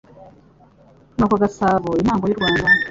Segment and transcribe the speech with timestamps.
[1.17, 2.67] nuko Gasabo intango y'u Rwanda